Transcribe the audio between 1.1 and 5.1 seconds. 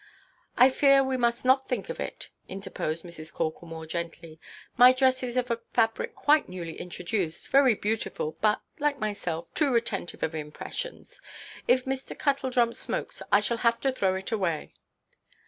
must not think of it," interposed Mrs. Corklemore, gently; "my